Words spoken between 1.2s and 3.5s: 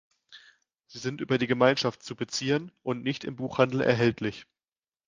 über die Gemeinschaft zu beziehen und nicht im